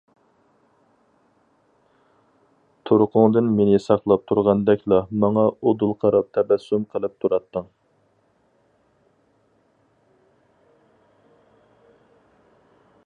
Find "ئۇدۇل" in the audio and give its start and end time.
5.63-5.93